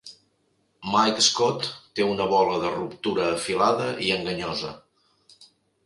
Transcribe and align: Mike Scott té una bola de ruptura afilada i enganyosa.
Mike 0.93 1.25
Scott 1.25 1.69
té 1.99 2.09
una 2.15 2.27
bola 2.33 2.57
de 2.65 2.73
ruptura 2.79 3.31
afilada 3.37 3.93
i 4.09 4.13
enganyosa. 4.21 4.77